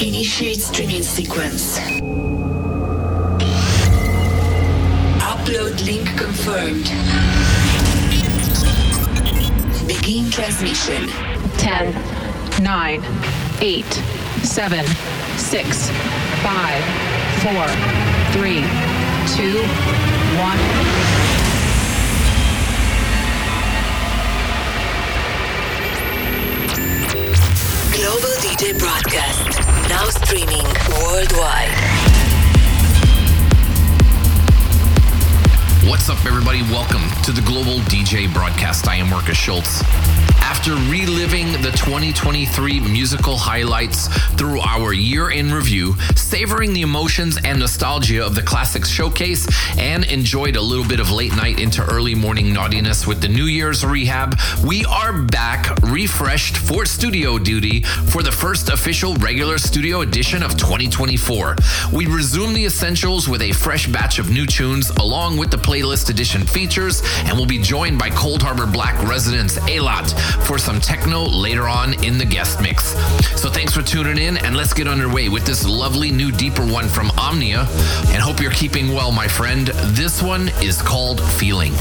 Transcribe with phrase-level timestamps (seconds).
[0.00, 1.78] Initiate streaming sequence.
[5.20, 6.90] Upload link confirmed.
[9.86, 11.08] Begin transmission.
[11.58, 11.94] 10,
[12.62, 13.04] 9,
[13.60, 13.84] 8,
[14.42, 14.86] 7,
[15.36, 16.84] 6, 5,
[17.42, 17.68] 4,
[18.32, 18.64] 3,
[19.36, 19.62] 2,
[20.38, 21.03] 1.
[28.54, 29.58] DJ broadcast.
[29.88, 30.64] Now streaming
[31.02, 31.70] worldwide.
[35.90, 36.62] What's up, everybody?
[36.62, 38.86] Welcome to the Global DJ broadcast.
[38.86, 39.82] I am Markus Schulz.
[40.46, 47.58] After reliving the 2023 musical highlights through our year in review, savoring the emotions and
[47.58, 49.48] nostalgia of the Classics Showcase,
[49.78, 53.46] and enjoyed a little bit of late night into early morning naughtiness with the New
[53.46, 60.02] Year's rehab, we are back refreshed for studio duty for the first official regular studio
[60.02, 61.56] edition of 2024.
[61.90, 66.10] We resume the essentials with a fresh batch of new tunes along with the playlist
[66.10, 70.12] edition features, and we'll be joined by Coldharbour Black residents ALAT
[70.42, 72.94] for some techno later on in the guest mix.
[73.40, 76.88] So thanks for tuning in, and let's get underway with this lovely new deeper one
[76.88, 77.66] from Omnia.
[78.08, 79.68] And hope you're keeping well, my friend.
[79.68, 81.72] This one is called Feeling.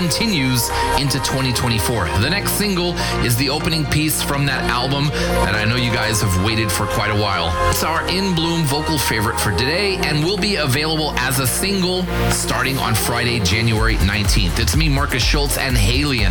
[0.00, 2.06] Continues into 2024.
[2.20, 5.08] The next single is the opening piece from that album
[5.44, 7.52] that I know you guys have waited for quite a while.
[7.68, 12.04] It's our in bloom vocal favorite for today and will be available as a single
[12.30, 14.58] starting on Friday, January 19th.
[14.58, 16.29] It's me, Markus Schulz, and Haliene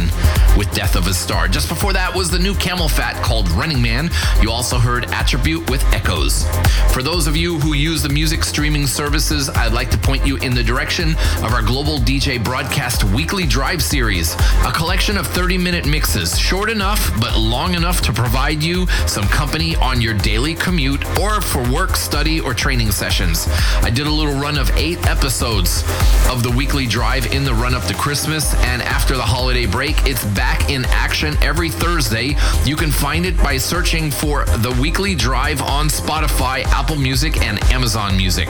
[0.69, 1.47] with Death of a Star.
[1.47, 4.09] Just before that was the new CamelPhat called Running Man.
[4.41, 6.45] You also heard Atribut with Echoes.
[6.93, 10.37] For those of you who use the music streaming services, I'd like to point you
[10.37, 11.11] in the direction
[11.43, 14.35] of our Global DJ Broadcast Weekly Drive Series,
[14.65, 19.25] a collection of 30 minute mixes, short enough but long enough to provide you some
[19.25, 23.47] company on your daily commute or for work, study, or training sessions.
[23.81, 25.83] I did a little run of eight episodes
[26.29, 30.05] of the weekly drive in the run up to Christmas, and after the holiday break,
[30.05, 32.35] it's back in action every Thursday.
[32.65, 37.63] You can find it by searching for the weekly drive on Spotify, Apple Music, and
[37.71, 38.49] Amazon Music.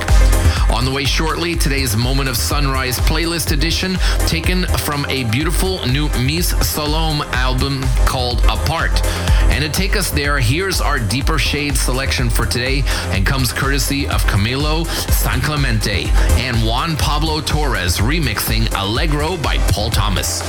[0.69, 3.97] On the way shortly, today's Moment of Sunrise playlist edition,
[4.27, 9.03] taken from a beautiful new Mees Salomé album called Apart.
[9.51, 14.07] And to take us there, here's our Deeper Shade selection for today and comes courtesy
[14.07, 16.05] of Camilo San Clemente
[16.37, 20.41] and Juan Pablo Torrez remixing Allegro by Paul Thomas.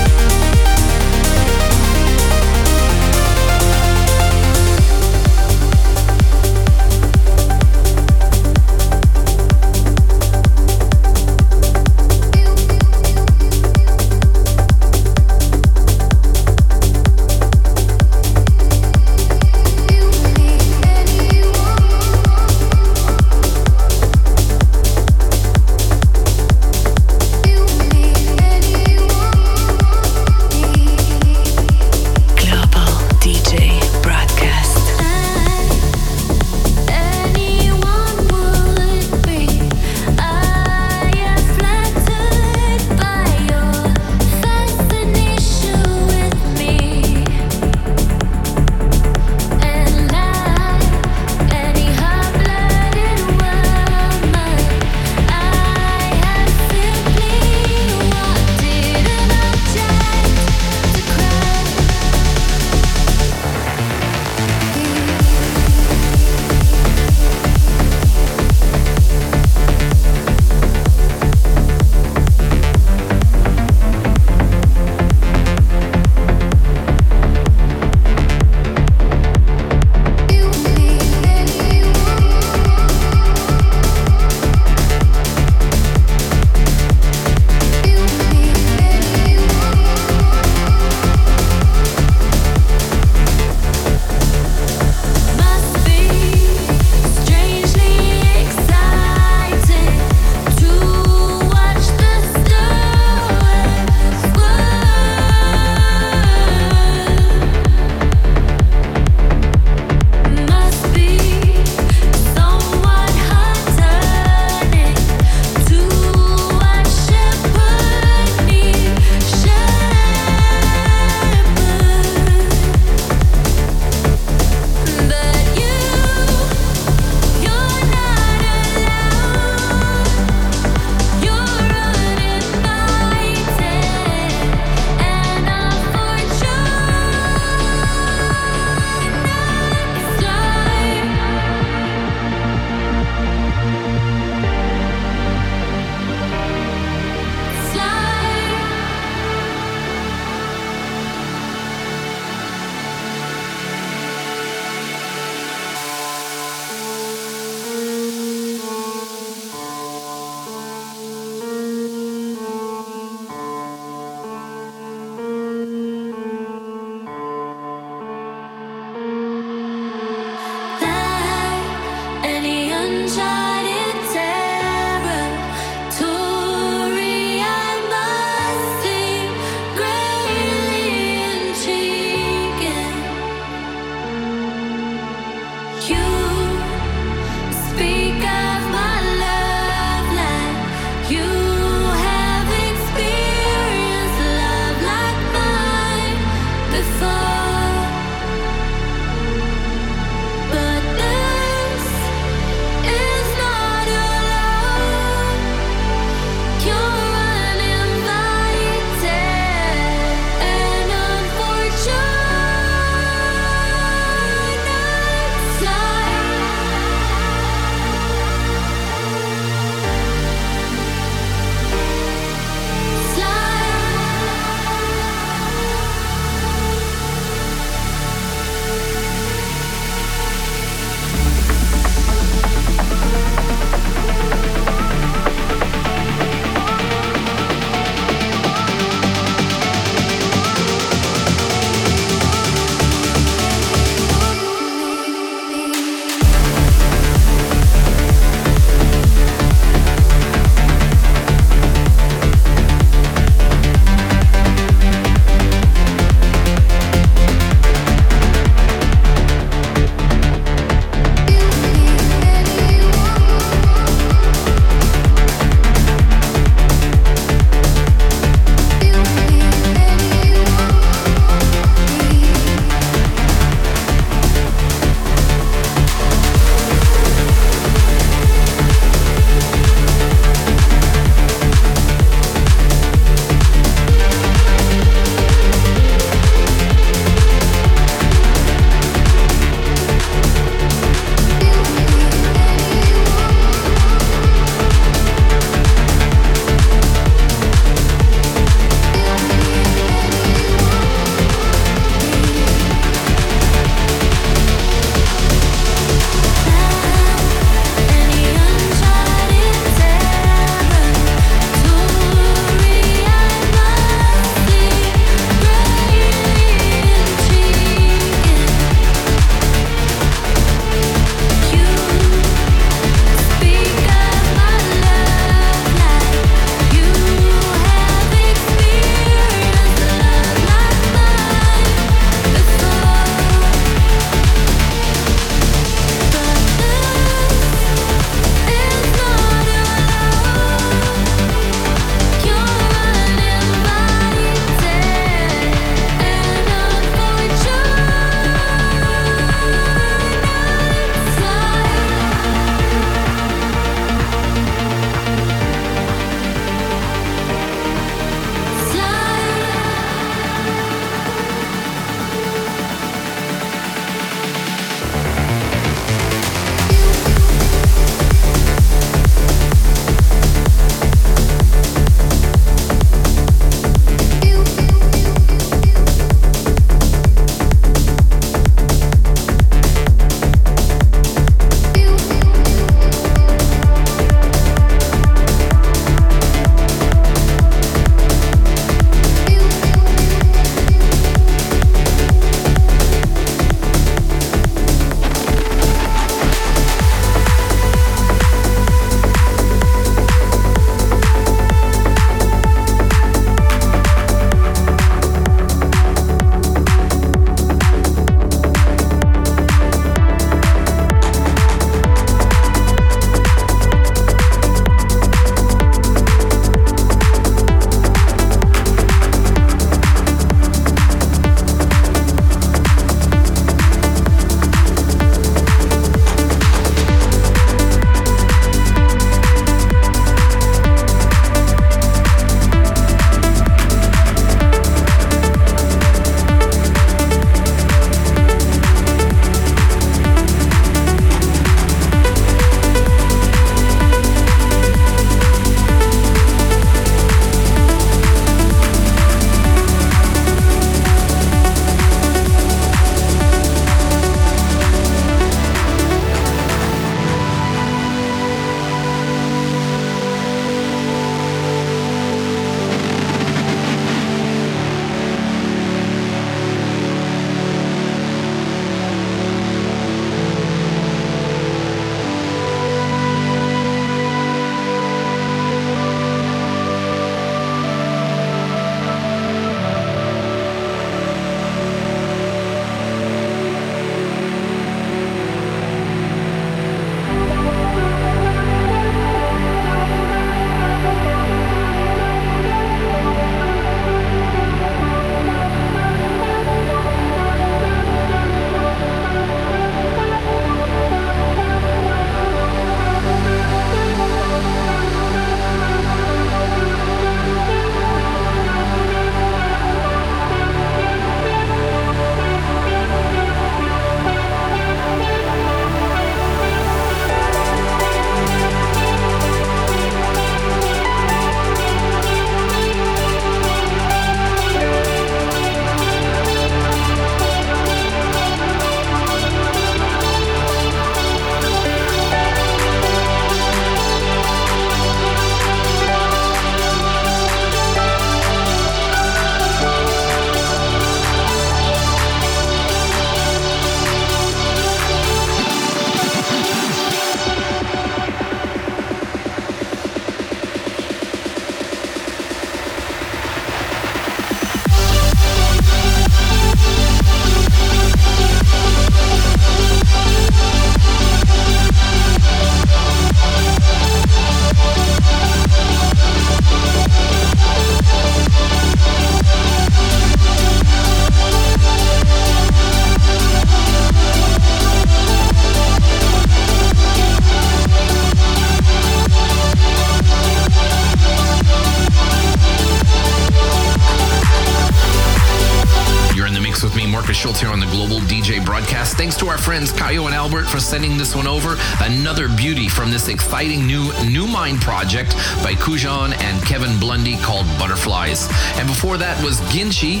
[590.70, 591.56] Sending this one over.
[591.80, 598.28] Another beauty from this exciting new nümind project by Kojun and Kevin Blundy called Butterflies.
[598.56, 600.00] And before that was Ginchy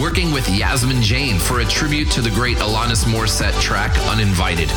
[0.00, 4.68] working with Yasmin Jane for a tribute to the great Alanis Morissette track Uninvited.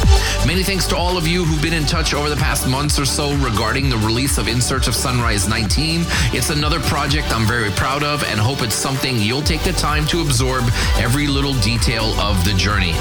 [0.45, 3.05] Many thanks to all of you who've been in touch over the past months or
[3.05, 6.01] so regarding the release of In Search of Sunrise 19.
[6.33, 10.05] It's another project I'm very proud of and hope it's something you'll take the time
[10.07, 10.65] to absorb
[10.97, 12.93] every little detail of the journey.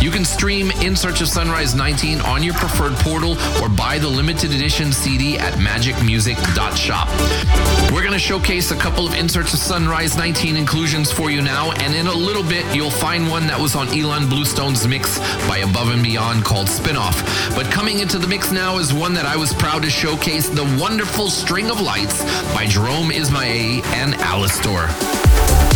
[0.00, 4.08] You can stream In Search of Sunrise 19 on your preferred portal or buy the
[4.08, 5.58] limited edition CD at
[6.70, 7.92] magicmusic.shop.
[7.92, 11.42] We're going to showcase a couple of In Search of Sunrise 19 inclusions for you
[11.42, 15.18] now, and in a little bit, you'll find one that was on Ilan Bluestone's mix
[15.48, 17.54] by Above and Beyond called Spinoff.
[17.54, 20.64] But coming into the mix now is one that I was proud to showcase the
[20.80, 22.22] wonderful String of Lights
[22.54, 25.69] by Jerome Isma-Ae and Alastor.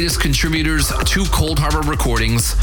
[0.00, 2.56] Greatest contributors to Coldharbour Recordings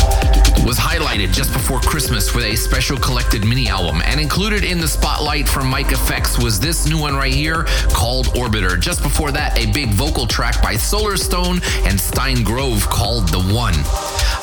[0.65, 4.01] was highlighted just before Christmas with a special collected mini album.
[4.05, 8.25] And included in the spotlight from Mike EFEX was this new one right here called
[8.29, 8.79] Orbiter.
[8.79, 13.75] Just before that, a big vocal track by Solarstone and Stein Grove called The One.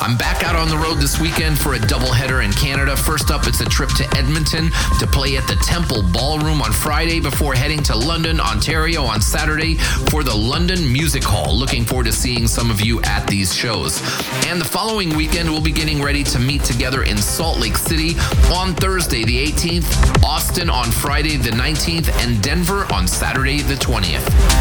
[0.01, 2.95] I'm back out on the road this weekend for a doubleheader in Canada.
[2.95, 7.19] First up, it's a trip to Edmonton to play at the Temple Ballroom on Friday
[7.19, 9.75] before heading to London, Ontario on Saturday
[10.09, 11.55] for the London Music Hall.
[11.55, 14.01] Looking forward to seeing some of you at these shows.
[14.47, 18.15] And the following weekend, we'll be getting ready to meet together in Salt Lake City
[18.53, 24.54] on Thursday, the 18th, Austin on Friday, the 19th, and Denver on Saturday, the 20th.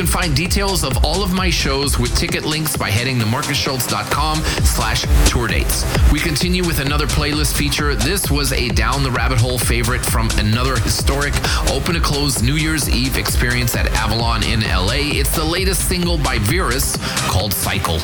[0.00, 3.26] You can find details of all of my shows with ticket links by heading to
[3.26, 5.84] markusschulz.com slash tour dates.
[6.10, 7.94] We continue with another playlist feature.
[7.94, 11.34] This was a down the rabbit hole favorite from another historic
[11.68, 15.18] open to close New Year's Eve experience at Avalon in LA.
[15.20, 16.96] It's the latest single by Virus
[17.28, 17.98] called Cycle.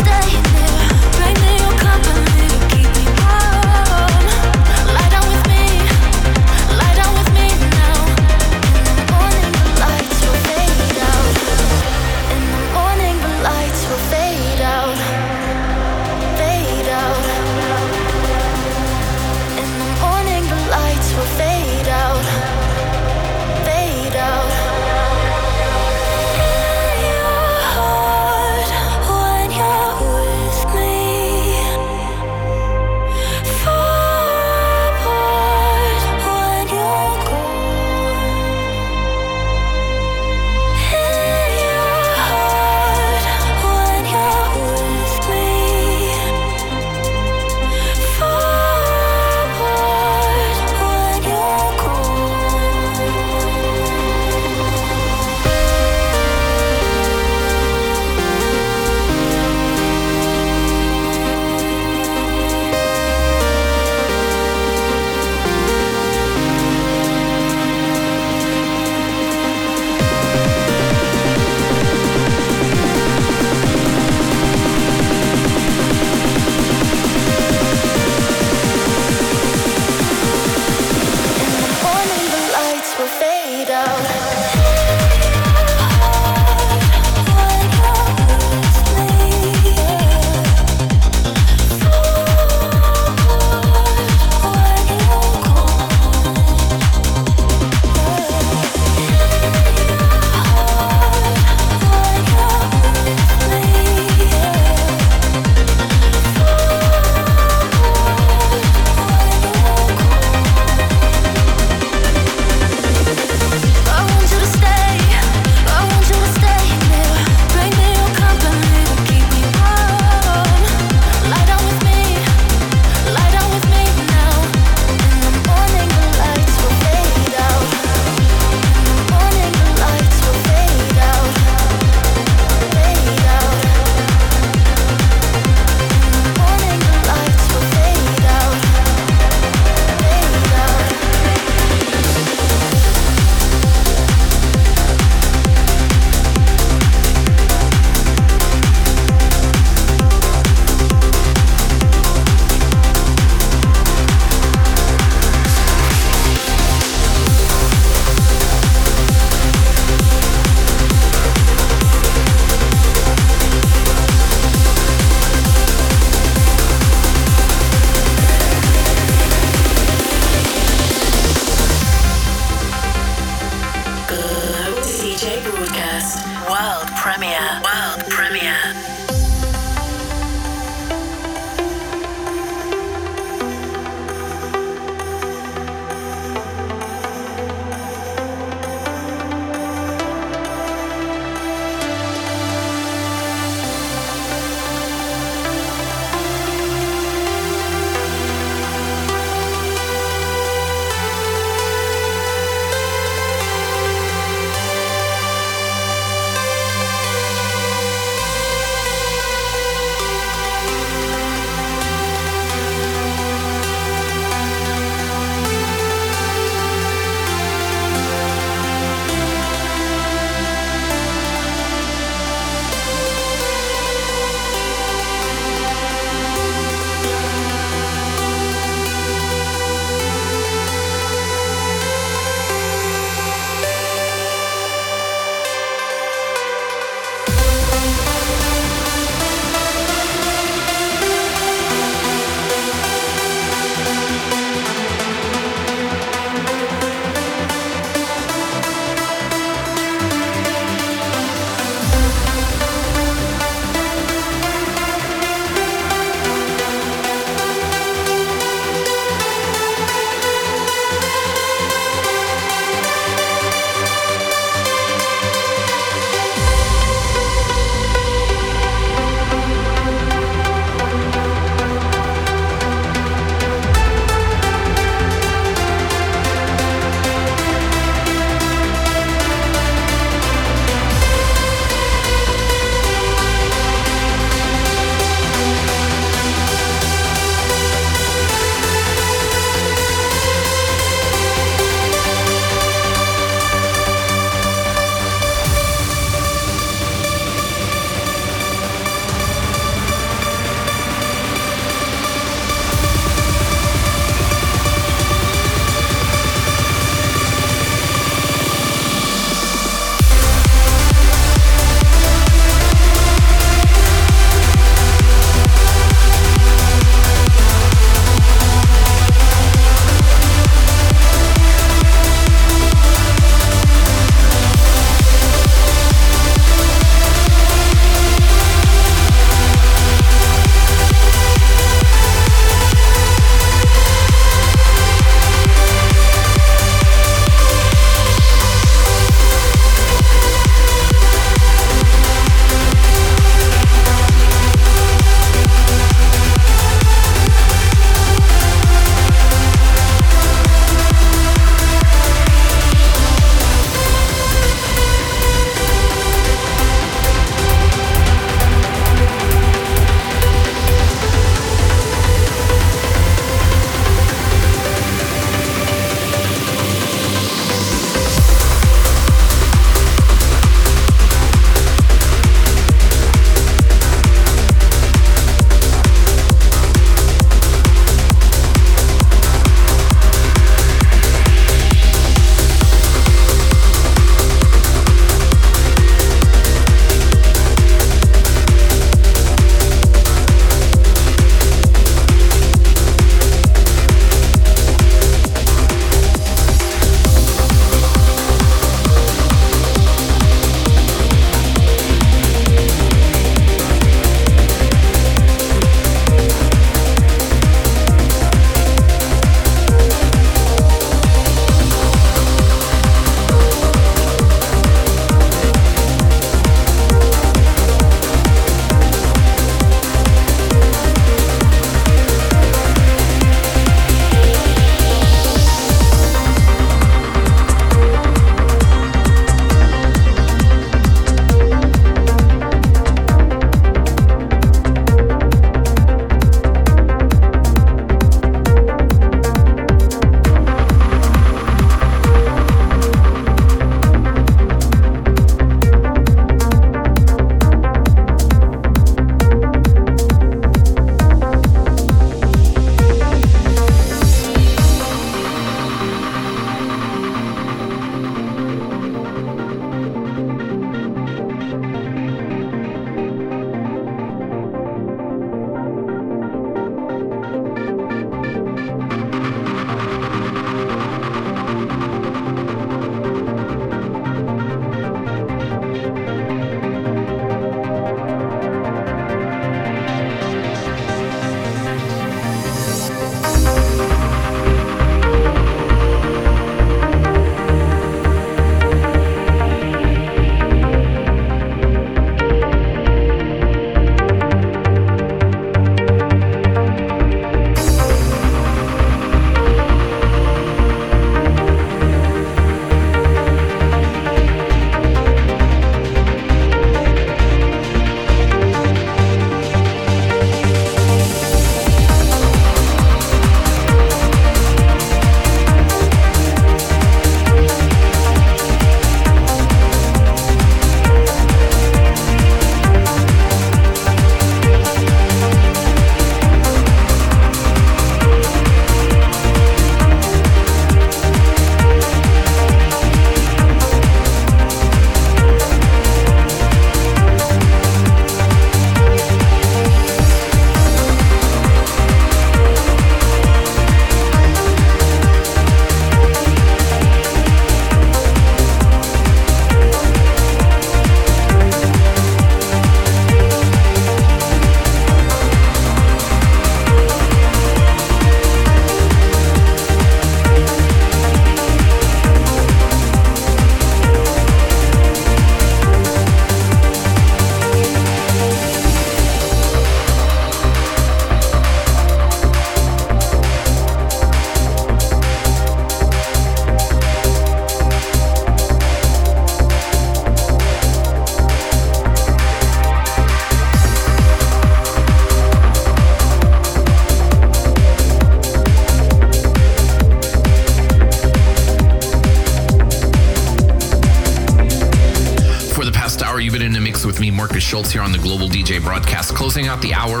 [599.31, 600.00] Closing out the hour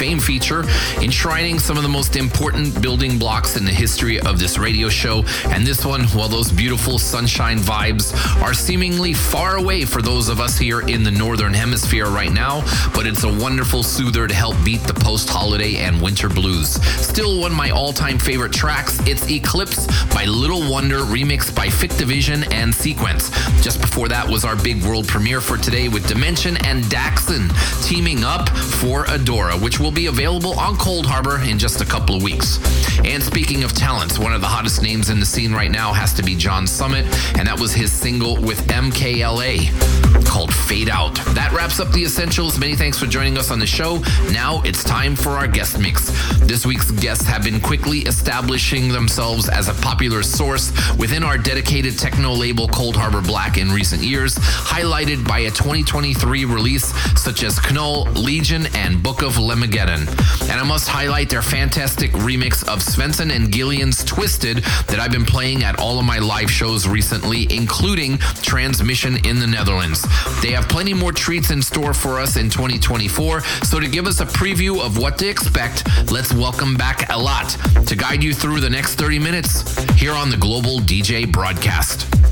[0.00, 0.64] Fame feature,
[1.02, 5.22] enshrining some of the most important building blocks in the history of this radio show.
[5.48, 10.40] And this one, while those beautiful sunshine vibes are seemingly far away for those of
[10.40, 12.62] us here in the Northern Hemisphere right now,
[12.94, 16.82] but it's a wonderful soother to help beat the post holiday and winter blues.
[17.04, 21.68] Still one of my all time favorite tracks, it's Eclipse by Little Wonder, remixed by
[21.68, 23.28] Fit Division and Sequence.
[23.60, 27.50] Just before that was our big world premiere for today with DIM3NSION and Daxson
[27.86, 32.22] teaming up for Adora, which will be available on Coldharbour in just a couple of
[32.22, 32.58] weeks.
[33.04, 36.12] And speaking of talents, one of the hottest names in the scene right now has
[36.14, 37.04] to be John Summit,
[37.38, 41.14] and that was his single with MKLA called Fade Out.
[41.34, 42.58] That wraps up the essentials.
[42.58, 43.98] Many thanks for joining us on the show.
[44.32, 46.10] Now it's time for our guest mix.
[46.40, 51.98] This week's guests have been quickly establishing themselves as a popular source within our dedicated
[51.98, 56.86] techno label Coldharbour Black in recent years, highlighted by a 2023 release
[57.20, 60.08] such as Knoll, Legion, and Book of Lemageddon.
[60.50, 64.58] And I must highlight their fantastic remix of Svenson and Gielen's Twisted
[64.88, 69.46] that I've been playing at all of my live shows recently, including Transmission in the
[69.46, 69.99] Netherlands.
[70.42, 74.20] They have plenty more treats in store for us in 2024, so to give us
[74.20, 78.70] a preview of what to expect, let's welcome back ALAT to guide you through the
[78.70, 82.29] next 30 minutes here on the Global DJ broadcast.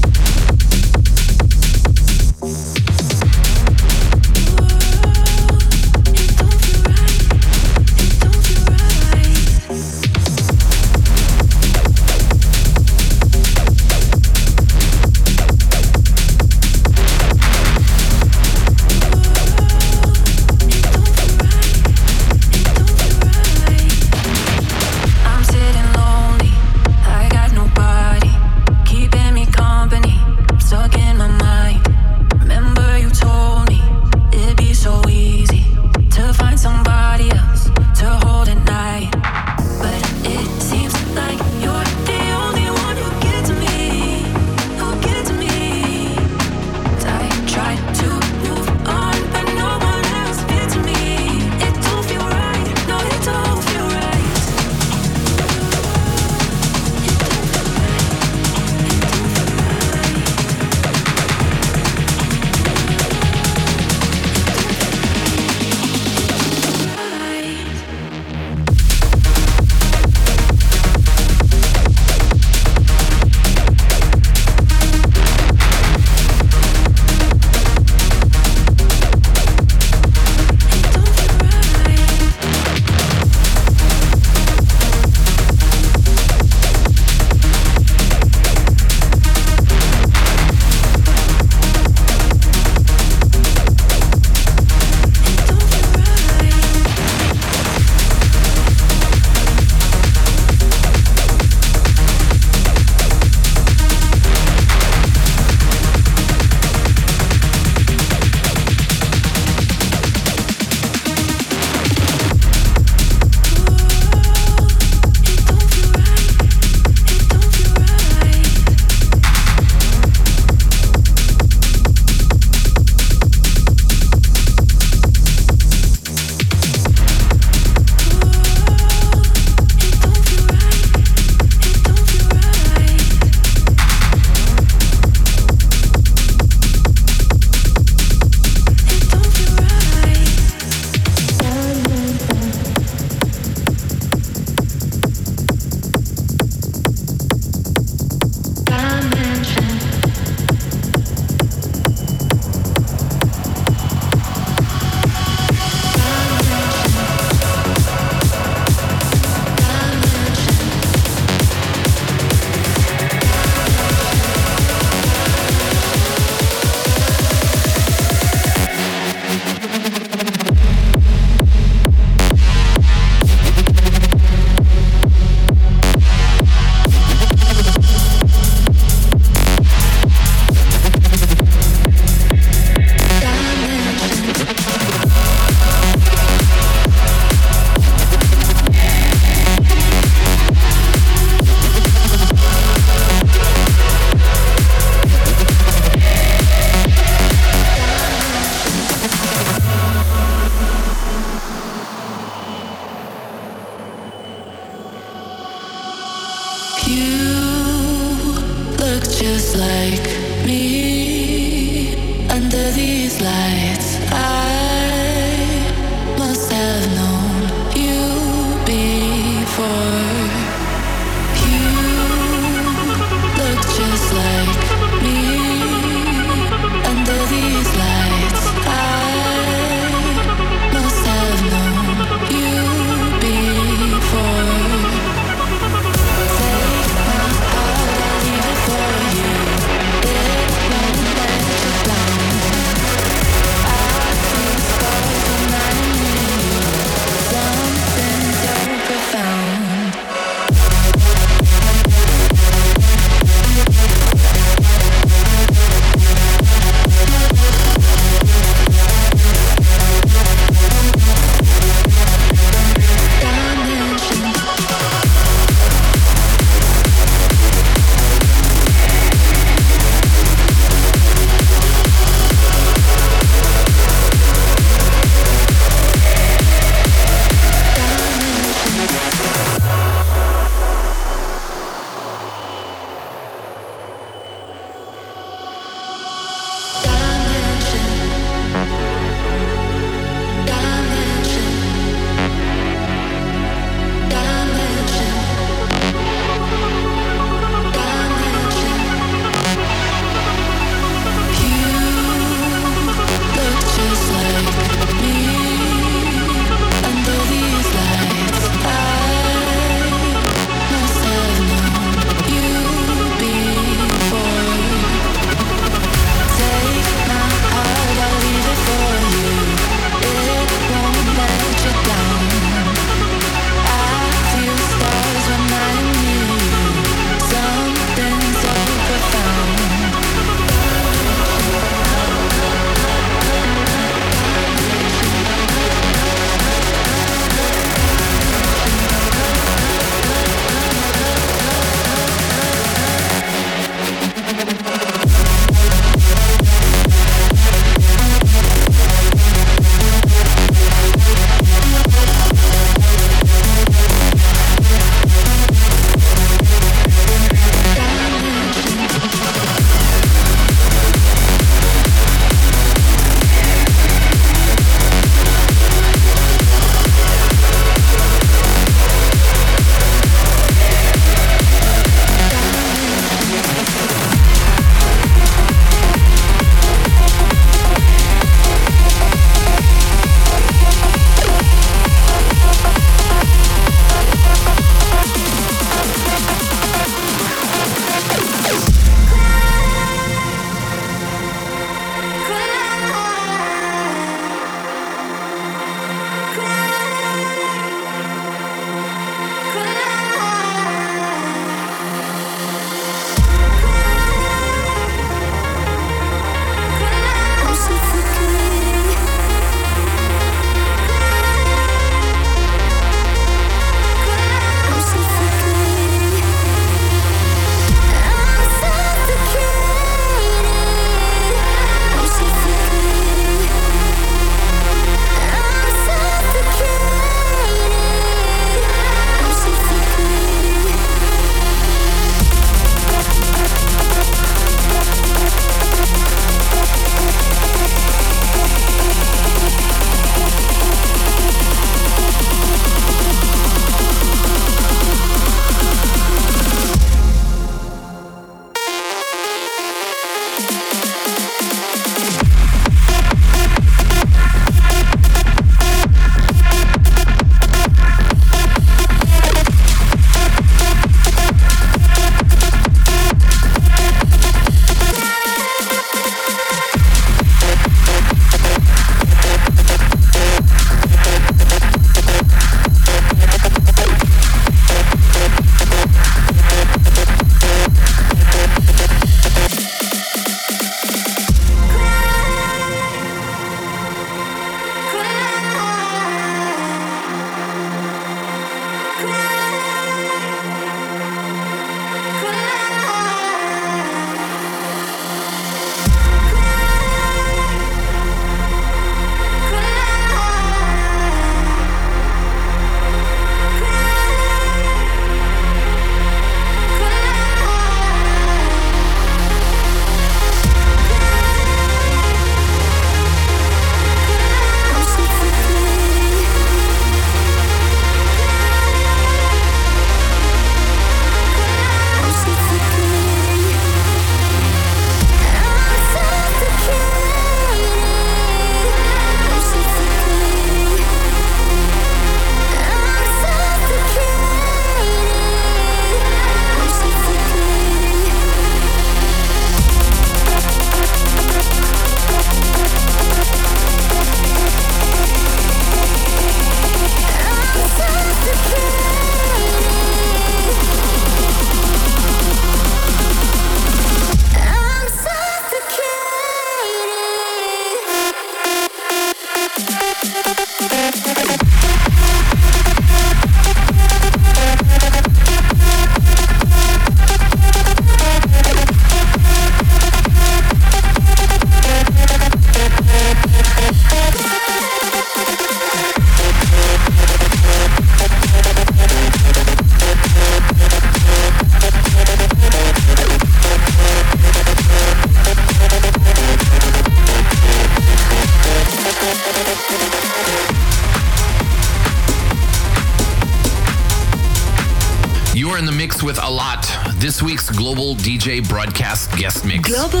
[598.24, 599.68] DJ Broadcast Guest Mix.
[599.68, 600.00] Global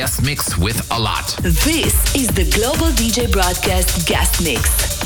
[0.00, 1.36] Guest Mix with ALAT.
[1.42, 4.99] This is the Global DJ Broadcast Guest Mix.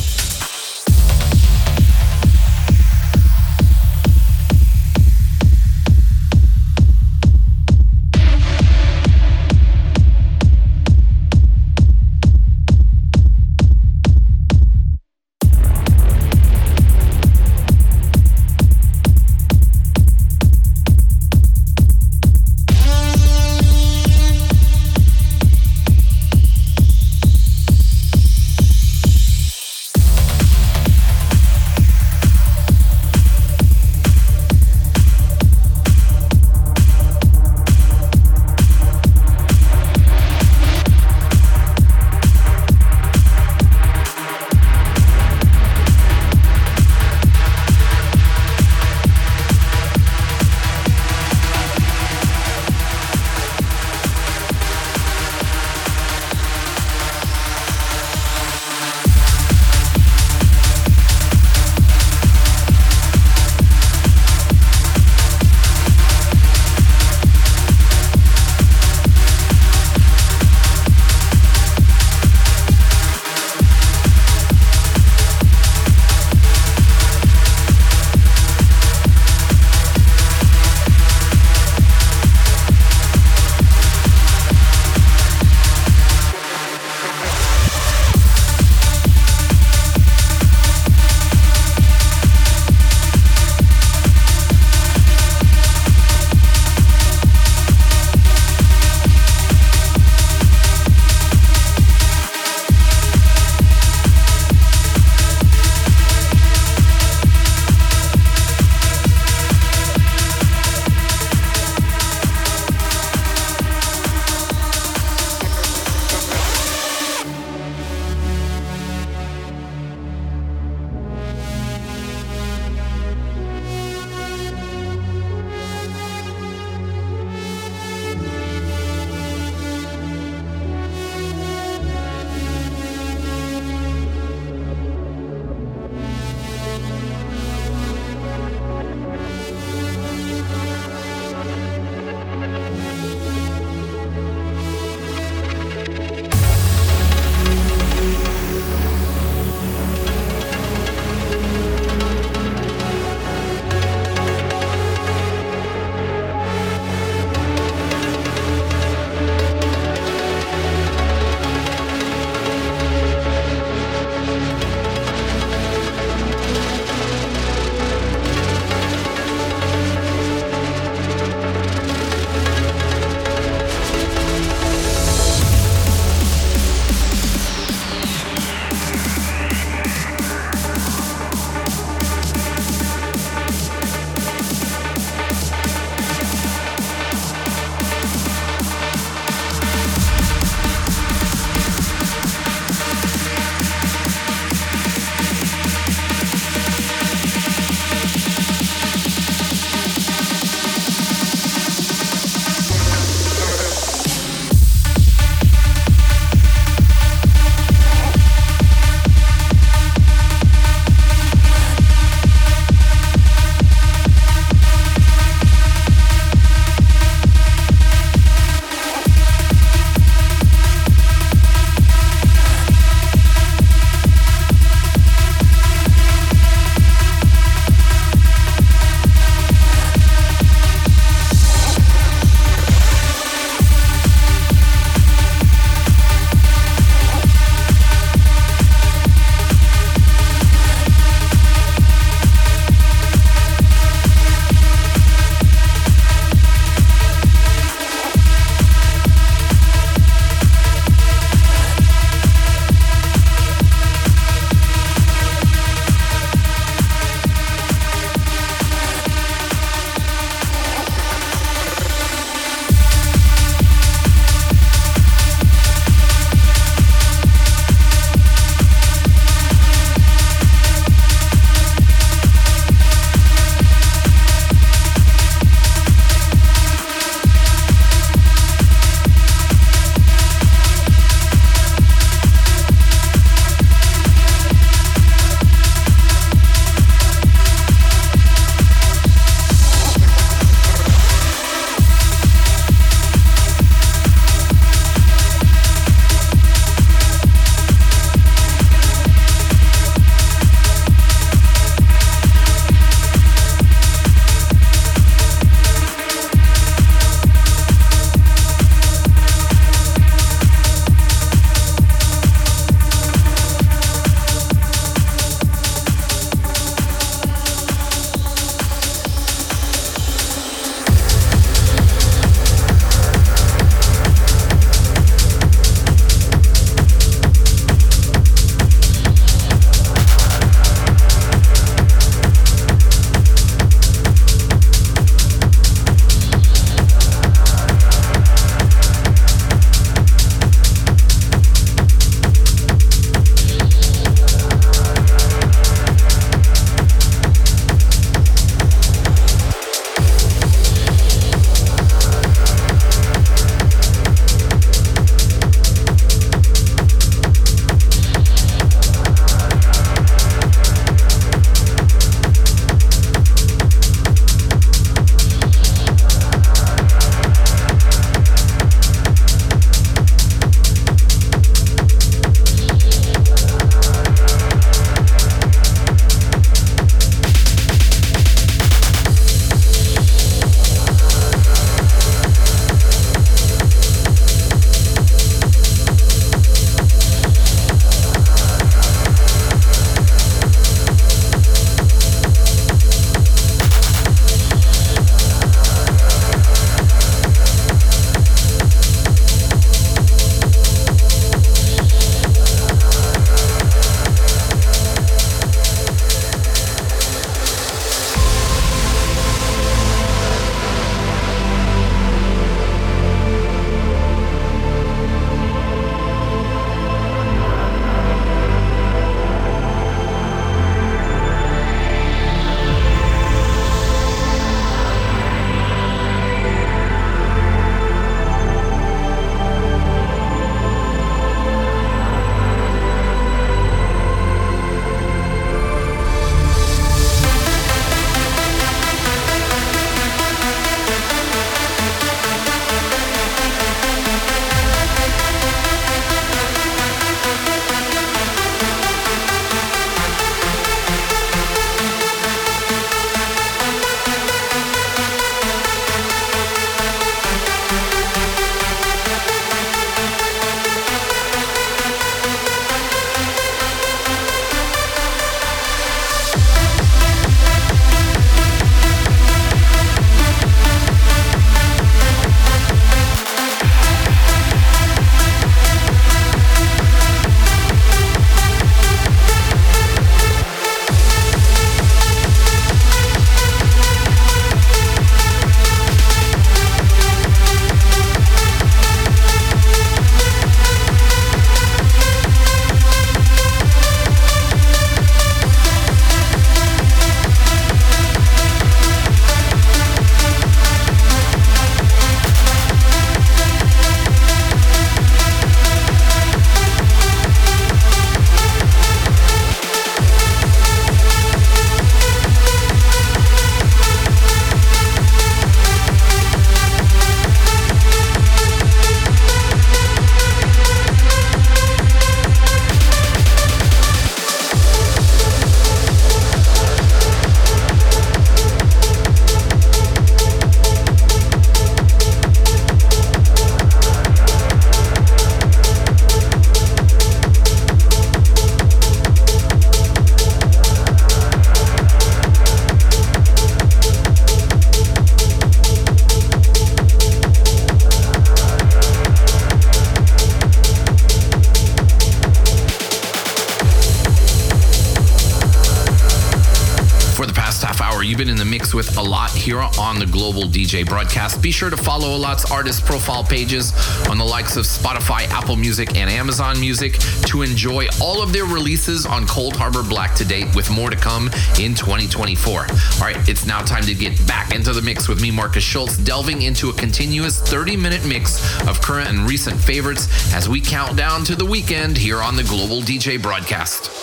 [560.65, 561.43] DJ broadcast.
[561.43, 563.74] Be sure to follow ALAT's artist profile pages
[564.09, 566.95] on the likes of Spotify, Apple Music, and Amazon Music
[567.27, 571.27] to enjoy all of their releases on Coldharbour Black to date, with more to come
[571.61, 572.61] in 2024.
[572.61, 572.66] All
[572.99, 576.41] right, it's now time to get back into the mix with me, Markus Schulz, delving
[576.41, 581.24] into a continuous 30 minute mix of current and recent favorites as we count down
[581.24, 583.94] to the weekend here on the Global DJ broadcast.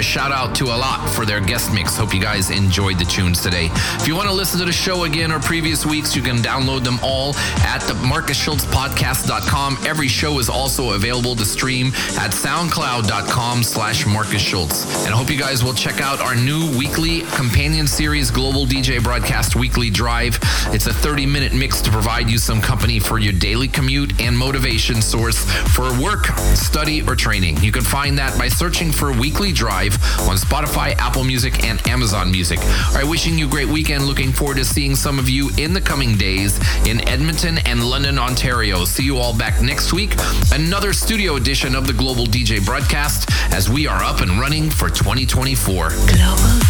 [0.00, 1.79] A shout out to ALAT for their guest mix.
[2.10, 3.66] Hope you guys enjoyed the tunes today.
[3.72, 6.82] If you want to listen to the show again or previous weeks, you can download
[6.82, 9.78] them all at the MarkusSchulzPodcast.com.
[9.86, 15.04] Every show is also available to stream at SoundCloud.com slash Markus Schulz.
[15.04, 19.00] And I hope you guys will check out our new weekly companion series, Global DJ
[19.00, 20.36] Broadcast Weekly Drive.
[20.72, 24.36] It's a 30 minute mix to provide you some company for your daily commute and
[24.36, 25.44] motivation source
[25.76, 26.26] for work,
[26.56, 27.58] study, or training.
[27.58, 31.99] You can find that by searching for Weekly Drive on Spotify, Apple Music, and Amazon
[32.00, 32.58] Music.
[32.88, 34.04] All right, wishing you a great weekend.
[34.04, 38.18] Looking forward to seeing some of you in the coming days in Edmonton and London,
[38.18, 38.86] Ontario.
[38.86, 40.14] See you all back next week.
[40.52, 44.88] Another studio edition of the Global DJ broadcast as we are up and running for
[44.88, 45.90] 2024.
[45.90, 46.69] Global.